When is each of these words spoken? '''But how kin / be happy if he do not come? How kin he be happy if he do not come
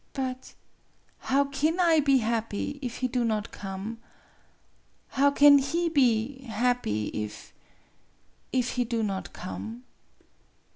'''But 0.15 0.55
how 1.29 1.45
kin 1.45 1.77
/ 2.03 2.03
be 2.03 2.17
happy 2.17 2.79
if 2.81 2.97
he 3.05 3.07
do 3.07 3.23
not 3.23 3.51
come? 3.51 3.99
How 5.09 5.29
kin 5.29 5.59
he 5.59 5.89
be 5.89 6.41
happy 6.45 7.09
if 8.51 8.69
he 8.71 8.83
do 8.83 9.03
not 9.03 9.31
come 9.31 9.83